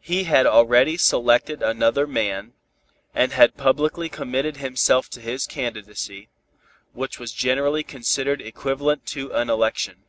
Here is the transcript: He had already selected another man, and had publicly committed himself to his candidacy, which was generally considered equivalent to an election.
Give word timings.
He 0.00 0.22
had 0.30 0.46
already 0.46 0.96
selected 0.96 1.60
another 1.60 2.06
man, 2.06 2.52
and 3.12 3.32
had 3.32 3.56
publicly 3.56 4.08
committed 4.08 4.58
himself 4.58 5.10
to 5.10 5.20
his 5.20 5.44
candidacy, 5.44 6.28
which 6.92 7.18
was 7.18 7.32
generally 7.32 7.82
considered 7.82 8.40
equivalent 8.40 9.06
to 9.06 9.32
an 9.34 9.50
election. 9.50 10.04